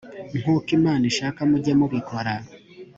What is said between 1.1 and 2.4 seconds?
ishaka mujye mubikora